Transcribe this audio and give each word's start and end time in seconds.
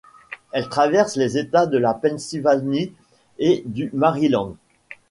Elle 0.51 0.67
traverse 0.67 1.15
les 1.15 1.37
États 1.37 1.67
de 1.67 1.77
la 1.77 1.93
Pennsylvanie 1.93 2.91
et 3.37 3.61
du 3.67 3.91
Maryland. 3.93 4.55